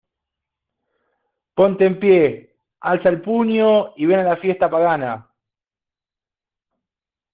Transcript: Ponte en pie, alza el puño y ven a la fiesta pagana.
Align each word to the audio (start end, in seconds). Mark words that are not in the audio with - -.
Ponte 1.59 1.85
en 1.89 1.99
pie, 1.99 2.55
alza 2.79 3.07
el 3.09 3.21
puño 3.21 3.93
y 3.95 4.07
ven 4.07 4.21
a 4.21 4.23
la 4.23 4.37
fiesta 4.37 4.67
pagana. 4.67 5.29